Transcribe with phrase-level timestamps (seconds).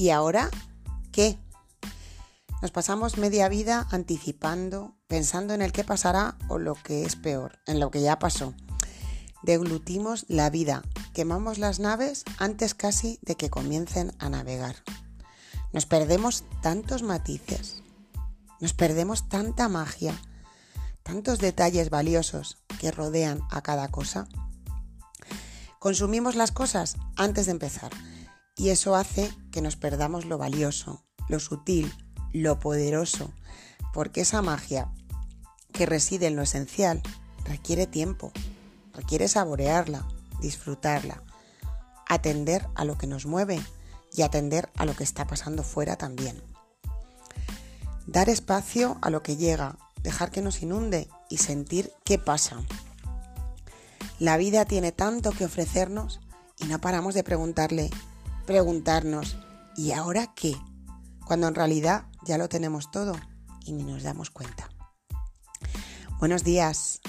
[0.00, 0.48] ¿Y ahora
[1.12, 1.38] qué?
[2.62, 7.58] Nos pasamos media vida anticipando, pensando en el qué pasará o lo que es peor,
[7.66, 8.54] en lo que ya pasó.
[9.42, 10.80] Deglutimos la vida,
[11.12, 14.76] quemamos las naves antes casi de que comiencen a navegar.
[15.70, 17.82] Nos perdemos tantos matices,
[18.58, 20.18] nos perdemos tanta magia,
[21.02, 24.26] tantos detalles valiosos que rodean a cada cosa.
[25.78, 27.92] Consumimos las cosas antes de empezar
[28.56, 31.92] y eso hace que nos perdamos lo valioso, lo sutil,
[32.32, 33.32] lo poderoso,
[33.92, 34.92] porque esa magia
[35.72, 37.02] que reside en lo esencial
[37.44, 38.32] requiere tiempo,
[38.92, 40.06] requiere saborearla,
[40.40, 41.22] disfrutarla,
[42.08, 43.60] atender a lo que nos mueve
[44.12, 46.42] y atender a lo que está pasando fuera también.
[48.06, 52.56] Dar espacio a lo que llega, dejar que nos inunde y sentir qué pasa.
[54.18, 56.20] La vida tiene tanto que ofrecernos
[56.58, 57.90] y no paramos de preguntarle,
[58.50, 59.36] preguntarnos,
[59.76, 60.56] ¿y ahora qué?
[61.24, 63.12] Cuando en realidad ya lo tenemos todo
[63.64, 64.68] y ni nos damos cuenta.
[66.18, 67.00] Buenos días,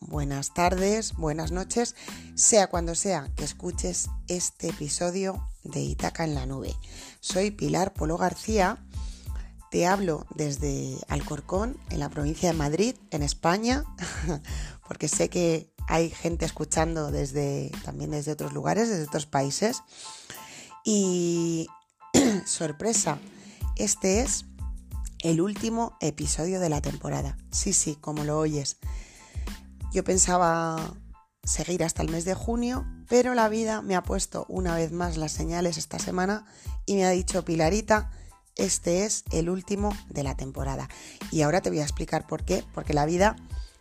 [0.00, 1.96] buenas tardes, buenas noches,
[2.34, 6.76] sea cuando sea que escuches este episodio de Itaca en la Nube.
[7.20, 8.84] Soy Pilar Polo García,
[9.70, 13.86] te hablo desde Alcorcón, en la provincia de Madrid, en España,
[14.86, 19.82] porque sé que hay gente escuchando desde, también desde otros lugares, desde otros países.
[20.84, 21.66] Y
[22.46, 23.18] sorpresa,
[23.76, 24.44] este es
[25.22, 27.36] el último episodio de la temporada.
[27.50, 28.78] Sí, sí, como lo oyes.
[29.92, 30.94] Yo pensaba
[31.44, 35.16] seguir hasta el mes de junio, pero la vida me ha puesto una vez más
[35.16, 36.46] las señales esta semana
[36.86, 38.10] y me ha dicho Pilarita,
[38.56, 40.88] este es el último de la temporada.
[41.30, 43.36] Y ahora te voy a explicar por qué, porque la vida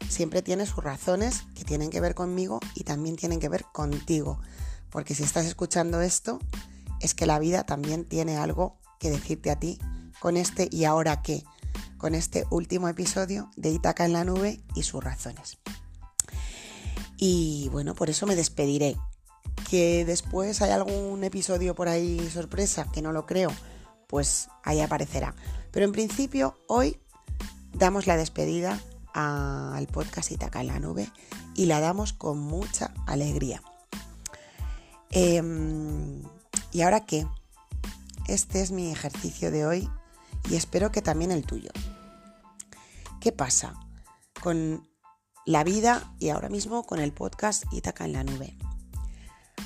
[0.10, 4.40] siempre tiene sus razones que tienen que ver conmigo y también tienen que ver contigo.
[4.90, 6.40] Porque si estás escuchando esto,
[7.02, 9.80] es que la vida también tiene algo que decirte a ti
[10.20, 11.44] con este y ahora qué,
[11.98, 15.58] con este último episodio de Itaca en la nube y sus razones.
[17.17, 18.98] Y bueno, por eso me despediré.
[19.70, 23.52] Que después hay algún episodio por ahí sorpresa, que no lo creo,
[24.08, 25.36] pues ahí aparecerá.
[25.72, 27.00] Pero en principio hoy
[27.73, 28.80] damos la despedida
[29.14, 31.10] al podcast Itaca en la nube
[31.56, 33.61] y la damos con mucha alegría.
[35.11, 36.23] Em,
[36.71, 37.27] ¿Y ahora qué?
[38.27, 39.89] Este es mi ejercicio de hoy
[40.49, 41.71] y espero que también el tuyo.
[43.20, 43.73] ¿Qué pasa
[44.42, 44.87] con
[45.45, 48.58] la vida y ahora mismo con el podcast Itaca en la nube?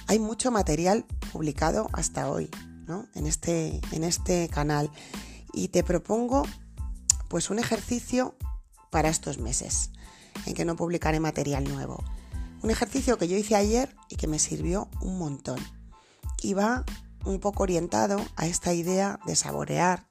[0.07, 2.49] Hay mucho material publicado hasta hoy
[2.88, 3.07] ¿no?
[3.13, 4.89] en, este, en este canal
[5.53, 6.44] y te propongo
[7.29, 8.35] pues un ejercicio
[8.89, 9.91] para estos meses
[10.47, 12.03] en que no publicaré material nuevo.
[12.63, 15.59] Un ejercicio que yo hice ayer y que me sirvió un montón.
[16.41, 16.84] Y va
[17.25, 20.07] un poco orientado a esta idea de saborear,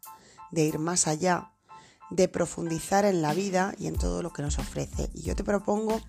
[0.50, 1.52] de ir más allá,
[2.10, 5.10] de profundizar en la vida y en todo lo que nos ofrece.
[5.14, 6.00] Y yo te propongo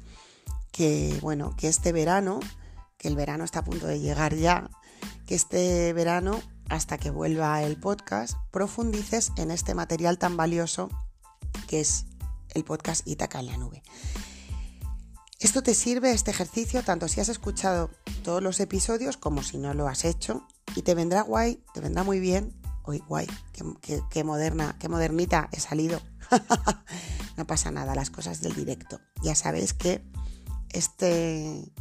[0.72, 2.40] que, bueno, que este verano,
[2.98, 4.70] que el verano está a punto de llegar ya,
[5.26, 10.90] que este verano, hasta que vuelva el podcast, profundices en este material tan valioso
[11.68, 12.06] que es
[12.54, 13.84] el podcast Itaca en la nube.
[15.46, 17.92] Esto te sirve, este ejercicio, tanto si has escuchado
[18.24, 22.04] todos los episodios como si no lo has hecho, y te vendrá guay, te vendrá
[22.04, 23.28] muy bien Uy, guay,
[24.10, 26.02] qué, moderna, qué modernita he salido.
[27.38, 29.00] no pasa nada, las cosas del directo.
[29.22, 30.04] Ya sabéis que
[30.72, 31.72] este,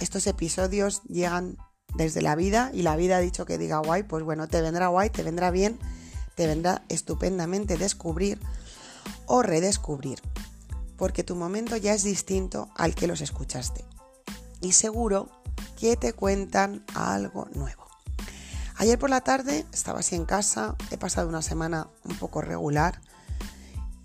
[0.00, 1.58] estos episodios llegan
[1.96, 4.88] desde la vida y la vida ha dicho que diga guay, pues bueno, te vendrá
[4.88, 5.78] guay, te vendrá bien,
[6.34, 8.40] te vendrá estupendamente descubrir
[9.26, 10.22] o redescubrir,
[10.96, 13.84] porque tu momento ya es distinto al que los escuchaste.
[14.60, 15.28] Y seguro
[15.78, 17.86] que te cuentan algo nuevo.
[18.76, 23.00] Ayer por la tarde estaba así en casa, he pasado una semana un poco regular,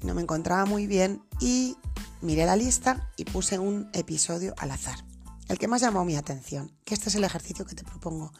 [0.02, 1.78] no me encontraba muy bien y
[2.22, 5.04] miré la lista y puse un episodio al azar.
[5.48, 8.32] El que más llamó mi atención, que este es el ejercicio que te propongo.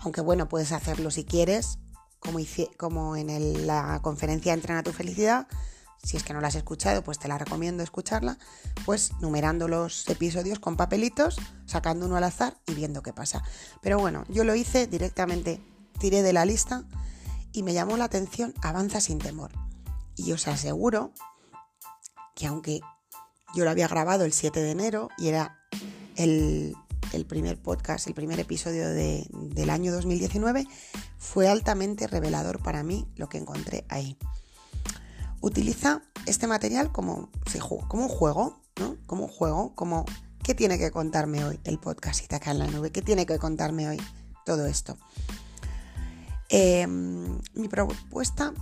[0.00, 1.78] Aunque bueno, puedes hacerlo si quieres,
[2.18, 2.40] como,
[2.76, 5.46] como en la conferencia Entrena tu felicidad.
[6.06, 8.38] Si es que no la has escuchado, pues te la recomiendo escucharla.
[8.84, 11.36] Pues numerando los episodios con papelitos,
[11.66, 13.42] sacando uno al azar y viendo qué pasa.
[13.82, 15.60] Pero bueno, yo lo hice directamente
[15.98, 16.84] tiré de la lista
[17.50, 19.50] y me llamó la atención Avanza sin temor.
[20.14, 21.12] Y os aseguro
[22.36, 22.78] que aunque
[23.56, 25.58] yo lo había grabado el 7 de enero y era
[26.14, 26.76] el,
[27.26, 30.68] primer podcast, el primer episodio del año 2019,
[31.18, 34.16] fue altamente revelador para mí lo que encontré ahí.
[35.40, 37.30] Utiliza este material como,
[37.88, 38.96] como un juego, ¿no?
[39.06, 40.04] Como un juego, como
[40.42, 42.90] ¿qué tiene que contarme hoy el podcast acá en la nube?
[42.92, 44.00] ¿Qué tiene que contarme hoy
[44.44, 44.96] todo esto?
[46.48, 48.54] Em, mi propuesta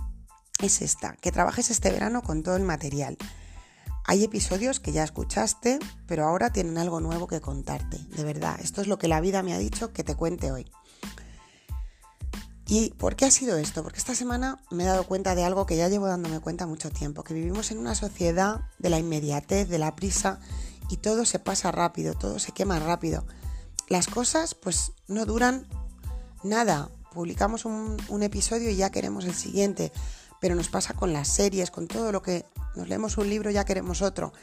[0.59, 3.17] es esta, que trabajes este verano con todo el material.
[4.07, 8.59] Hay episodios que ya escuchaste, pero ahora tienen algo nuevo que contarte, de verdad.
[8.61, 10.65] Esto es lo que la vida me ha dicho que te cuente hoy.
[12.67, 13.83] ¿Y por qué ha sido esto?
[13.83, 16.89] Porque esta semana me he dado cuenta de algo que ya llevo dándome cuenta mucho
[16.89, 20.39] tiempo, que vivimos en una sociedad de la inmediatez, de la prisa,
[20.89, 23.23] y todo se pasa rápido, todo se quema rápido.
[23.87, 25.67] Las cosas pues no duran
[26.43, 26.89] nada.
[27.13, 29.91] Publicamos un, episodio y ya queremos el siguiente,
[30.41, 32.45] pero nos pasa con las series, con todo lo que
[32.75, 34.33] nos leemos un libro ya queremos otro.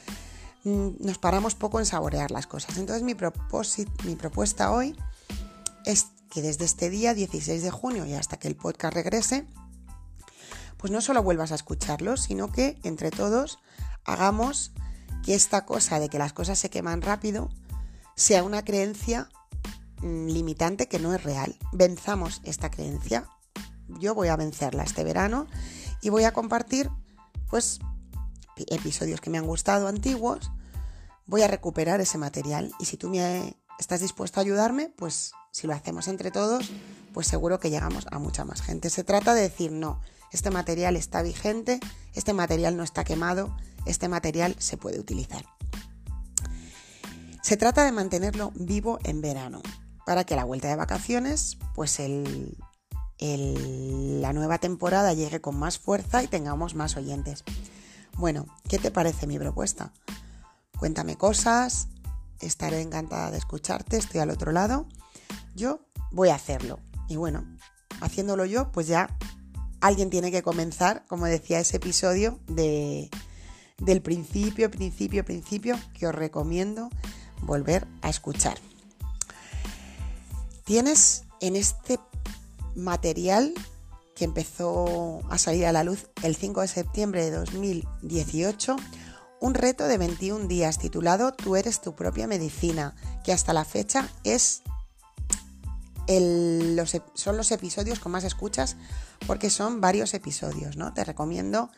[0.65, 2.79] Mm, nos paramos poco en saborear las cosas.
[2.79, 4.97] Entonces mi propuesta hoy
[5.85, 9.47] es que desde este día 16 de junio y hasta que el podcast regrese,
[10.79, 13.59] pues no solo vuelvas a escucharlo, sino que entre todos
[14.07, 14.73] hagamos
[15.23, 17.51] que esta cosa de que las cosas se queman rápido
[18.17, 19.29] sea una creencia
[20.01, 21.59] mm, limitante que no es real.
[21.71, 23.29] Venzamos esta creencia.
[23.89, 25.47] Yo voy a vencerla este verano
[26.01, 26.89] y voy a compartir
[27.51, 27.79] pues
[28.57, 30.51] episodios que me han gustado antiguos.
[31.27, 35.67] Voy a recuperar ese material y si tú me estás dispuesto a ayudarme, pues si
[35.67, 36.71] lo hacemos entre todos,
[37.13, 38.91] pues seguro que llegamos a mucha más gente.
[38.91, 40.01] Se trata de decir, no,
[40.33, 41.79] este material está vigente,
[42.15, 43.55] este material no está quemado,
[43.87, 45.45] este material se puede utilizar.
[47.43, 49.61] Se trata de mantenerlo vivo en verano,
[50.07, 51.99] para que a la vuelta de vacaciones, pues
[53.19, 57.45] la nueva temporada llegue con más fuerza y tengamos más oyentes.
[58.17, 59.93] Bueno, ¿qué te parece mi propuesta?
[60.79, 61.89] Cuéntame cosas,
[62.43, 64.87] estaré encantada de escucharte, estoy al otro lado
[65.55, 65.81] yo
[66.11, 66.79] voy a hacerlo.
[67.09, 67.45] Y bueno,
[68.01, 69.17] haciéndolo yo, pues ya
[69.81, 73.11] alguien tiene que comenzar, como decía ese episodio, de,
[73.79, 76.89] del principio, principio, principio, que os recomiendo
[77.43, 78.59] volver a escuchar.
[80.65, 81.99] Tienes en este
[82.75, 83.53] material
[84.15, 88.77] que empezó a salir a la luz el 5 de septiembre de 2018,
[89.43, 92.95] un reto de 21 días titulado Tú eres tu propia medicina,
[93.25, 94.63] que hasta la fecha es
[97.15, 98.77] son los episodios con más escuchas
[99.27, 100.93] porque son varios episodios, ¿no?
[100.95, 101.71] Te recomiendo,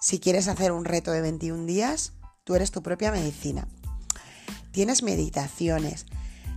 [0.00, 2.12] si quieres hacer un reto de 21 días,
[2.44, 3.66] tú eres tu propia medicina.
[4.70, 6.06] Tienes meditaciones,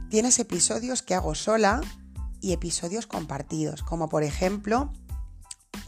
[0.10, 1.82] tienes episodios que hago sola
[2.40, 4.94] y episodios compartidos, como por ejemplo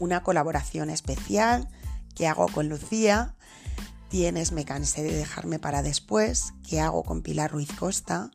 [0.00, 1.68] una colaboración especial
[2.14, 3.36] que hago con Lucía,
[4.12, 8.30] tienes Me cansé de dejarme para después, que hago con Pilar Ruiz Costa,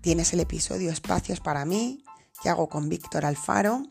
[0.00, 2.04] Tienes el episodio Espacios para mí,
[2.40, 3.82] que hago con Víctor Alfaro.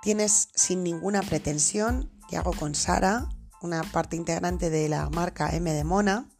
[0.00, 3.28] Tienes Sin ninguna pretensión, que hago con Sara,
[3.60, 6.30] una parte integrante de la marca M de Mona.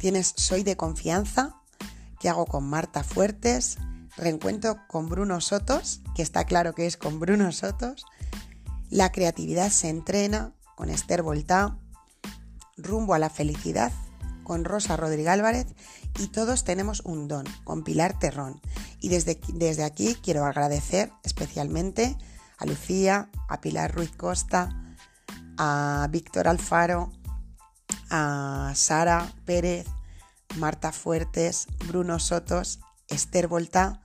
[0.00, 1.62] Tienes Soy de confianza,
[2.18, 3.78] que hago con Marta Fuertes.
[4.16, 8.04] Reencuentro con Bruno Sotos, que está claro que es con Bruno Sotos.
[8.90, 11.78] La creatividad se entrena con Esther Voltá.
[12.78, 13.92] Rumbo a la felicidad
[14.44, 15.66] con Rosa Rodríguez Álvarez
[16.18, 18.60] y todos tenemos un don con Pilar Terrón.
[19.00, 22.16] Y desde, desde aquí quiero agradecer especialmente
[22.56, 24.70] a Lucía, a Pilar Ruiz Costa,
[25.58, 27.12] a Víctor Alfaro,
[28.10, 29.86] a Sara Pérez,
[30.56, 34.00] Marta Fuertes, Bruno Sotos, Esther Volta,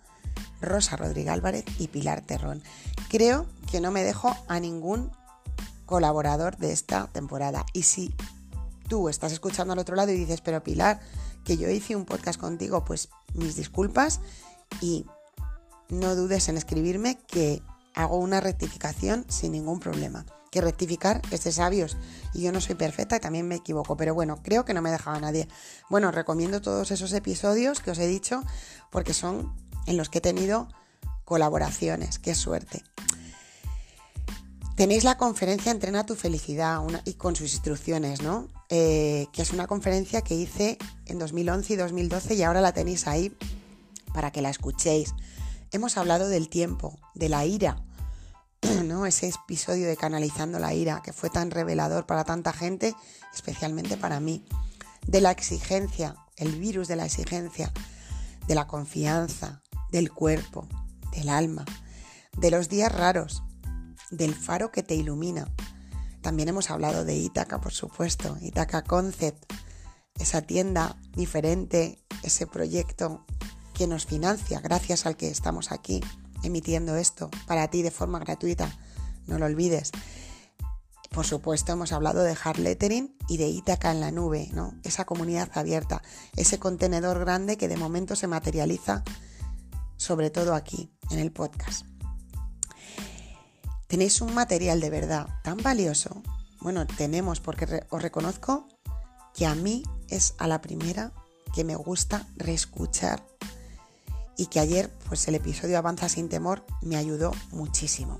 [0.61, 2.61] Rosa Rodríguez Álvarez y Pilar Terrón.
[3.09, 5.11] Creo que no me dejo a ningún
[5.85, 7.65] colaborador de esta temporada.
[7.73, 8.13] Y si
[8.87, 10.99] tú estás escuchando al otro lado y dices, pero Pilar,
[11.43, 14.19] que yo hice un podcast contigo, pues mis disculpas
[14.81, 15.05] y
[15.89, 17.61] no dudes en escribirme que
[17.93, 20.25] hago una rectificación sin ningún problema.
[20.51, 21.97] Que rectificar es de sabios
[22.33, 24.91] y yo no soy perfecta y también me equivoco, pero bueno, creo que no me
[24.91, 25.47] dejaba nadie.
[25.89, 28.43] Bueno, recomiendo todos esos episodios que os he dicho
[28.91, 29.55] porque son
[29.87, 30.67] en los que he tenido
[31.25, 32.83] colaboraciones, qué suerte.
[34.75, 38.47] Tenéis la conferencia Entrena tu felicidad y con sus instrucciones, ¿no?
[38.75, 43.05] Eh, que es una conferencia que hice en 2011 y 2012 y ahora la tenéis
[43.05, 43.31] ahí
[44.15, 45.13] para que la escuchéis.
[45.71, 47.85] Hemos hablado del tiempo, de la ira,
[48.83, 49.05] ¿no?
[49.05, 52.95] Ese episodio de canalizando la ira que fue tan revelador para tanta gente,
[53.31, 54.43] especialmente para mí.
[55.05, 57.71] De la exigencia, el virus de la exigencia,
[58.47, 59.61] de la confianza,
[59.91, 60.67] del cuerpo,
[61.11, 61.63] del alma,
[62.39, 63.43] de los días raros,
[64.09, 65.47] del faro que te ilumina.
[66.23, 69.43] También hemos hablado de Ítaca, por supuesto, Ítaca Concept,
[70.15, 73.25] esa tienda diferente, ese proyecto
[73.73, 76.01] que nos financia gracias al que estamos aquí
[76.41, 78.71] emitiendo esto para ti de forma gratuita.
[79.27, 79.91] No lo olvides.
[81.09, 84.73] Por supuesto, hemos hablado de hard lettering y de Ítaca en la nube, ¿no?
[84.83, 86.01] Esa comunidad abierta,
[86.37, 89.03] ese contenedor grande que de momento se materializa
[89.97, 91.85] sobre todo aquí, en el podcast.
[93.93, 96.23] Tenéis un material de verdad tan valioso.
[96.61, 98.67] Bueno, tenemos porque os reconozco
[99.35, 101.11] que a mí es a la primera
[101.53, 103.23] que me gusta reescuchar
[104.35, 108.19] y que ayer pues el episodio Avanza sin temor me ayudó muchísimo.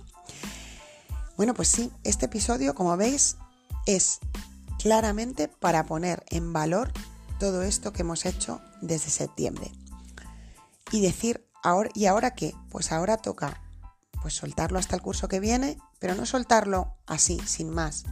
[1.38, 3.38] Bueno, pues sí, este episodio, como veis,
[3.88, 4.20] es
[4.77, 6.92] claramente para poner en valor
[7.39, 9.72] todo esto que hemos hecho desde septiembre.
[10.92, 12.53] Y decir, ahora, ¿y ahora qué?
[12.70, 13.62] Pues ahora toca
[14.24, 18.06] pues soltarlo hasta el curso que viene, pero no soltarlo así, sin más.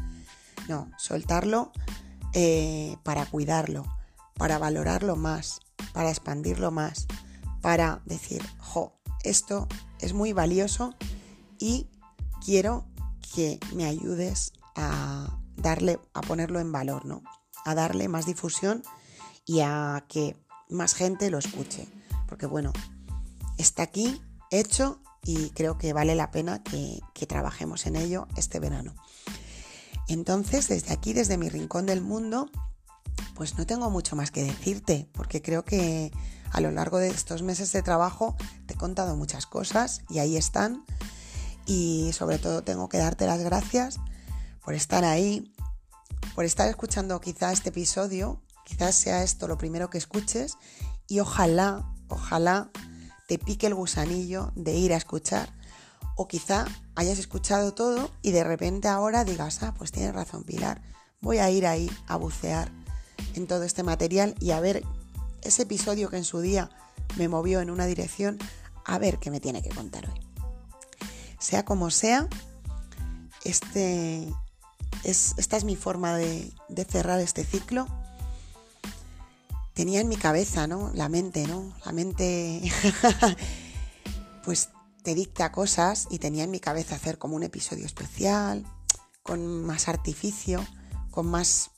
[0.68, 1.72] No, soltarlo
[2.34, 3.86] eh, para cuidarlo,
[4.36, 5.62] para valorarlo más,
[5.94, 7.08] para expandirlo más,
[7.62, 9.70] para decir, jo, esto
[10.02, 10.94] es muy valioso
[11.58, 11.90] y
[12.44, 12.86] quiero
[13.34, 17.24] que me ayudes a darle, a ponerlo en valor, ¿no?
[17.64, 18.84] A darle más difusión
[19.46, 20.36] y a que
[20.70, 21.88] más gente lo escuche.
[22.28, 22.74] Porque bueno,
[23.58, 28.96] está aquí, hecho, y creo que vale la pena que, trabajemos en ello este verano.
[30.08, 32.50] Entonces, desde aquí, desde mi rincón del mundo,
[33.36, 36.12] pues no tengo mucho más que decirte, porque creo que
[36.52, 38.36] a lo largo de estos meses de trabajo
[38.66, 40.84] te he contado muchas cosas y ahí están.
[41.68, 44.00] Y sobre todo tengo que darte las gracias
[44.66, 45.54] por estar ahí,
[46.34, 50.58] por estar escuchando quizá este episodio, quizás sea esto lo primero que escuches
[51.08, 52.72] y ojalá, ojalá
[53.32, 55.54] te pique el gusanillo de ir a escuchar.
[56.18, 60.82] O quizá hayas escuchado todo y de repente ahora digas, ah, pues tienes razón Pilar,
[61.22, 62.70] voy a ir ahí a bucear
[63.36, 64.84] en todo este material y a ver
[65.44, 66.72] ese episodio que en su día
[67.16, 68.38] me movió en una dirección,
[68.84, 70.20] a ver qué me tiene que contar hoy.
[71.40, 72.28] Sea como sea,
[73.46, 74.28] este
[75.06, 77.88] es, esta es mi forma de, de cerrar este ciclo.
[79.82, 80.92] Tenía en mi cabeza, ¿no?
[80.94, 81.74] La mente, ¿no?
[81.84, 82.62] La mente,
[84.46, 84.70] pues
[85.02, 88.64] te dicta cosas y tenía en mi cabeza hacer como un episodio especial,
[89.24, 90.64] con más artificio,
[91.10, 91.72] con más,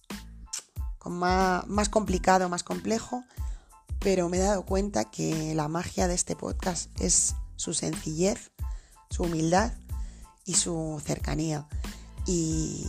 [1.00, 3.24] con más, más complicado, más complejo,
[4.01, 8.51] pero me he dado cuenta que la magia de este podcast es su sencillez,
[9.12, 9.72] su humildad
[10.43, 11.69] y su cercanía.
[12.27, 12.86] Y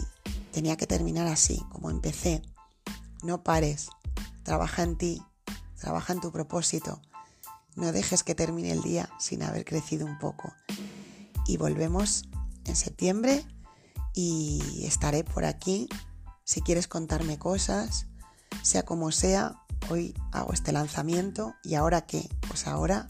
[0.50, 2.42] tenía que terminar así, como empecé.
[3.22, 3.90] No pares,
[4.44, 5.22] trabaja en ti,
[5.80, 7.02] trabaja en tu propósito.
[7.74, 10.52] No dejes que termine el día sin haber crecido un poco.
[11.46, 12.24] Y volvemos
[12.64, 13.44] en septiembre
[14.14, 15.88] y estaré por aquí
[16.44, 18.06] si quieres contarme cosas,
[18.62, 22.28] sea como sea, hoy hago este lanzamiento y ahora qué?
[22.46, 23.06] Pues ahora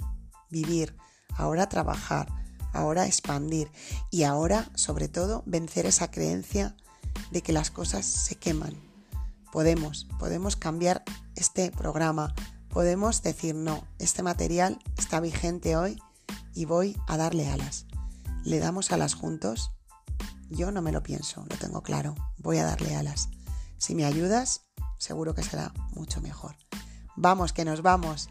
[0.50, 0.96] vivir,
[1.36, 2.28] ahora trabajar,
[2.72, 3.70] ahora expandir
[4.10, 6.76] y ahora sobre todo vencer esa creencia
[7.32, 8.74] de que las cosas se queman.
[9.52, 11.04] Podemos, podemos cambiar
[11.36, 12.34] este programa,
[12.68, 16.00] podemos decir no, este material está vigente hoy
[16.54, 17.86] y voy a darle alas.
[18.44, 19.70] ¿Le damos alas juntos?
[20.50, 23.28] Yo no me lo pienso, lo tengo claro, voy a darle alas.
[23.78, 24.62] Si me ayudas,
[24.98, 26.56] seguro que será mucho mejor.
[27.16, 28.28] Vamos, que nos vamos.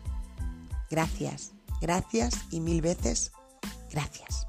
[0.90, 3.32] Gracias, gracias y mil veces
[3.94, 4.48] gracias.